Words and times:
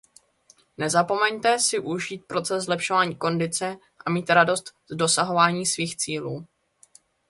Nezapomeňte 0.77 1.59
si 1.59 1.79
užít 1.79 2.25
proces 2.25 2.63
zlepšování 2.63 3.15
kondice 3.15 3.77
a 4.05 4.09
mít 4.09 4.29
radost 4.29 4.73
z 4.89 4.95
dosahování 4.95 5.65
svých 5.65 5.97
cílů. 5.97 6.47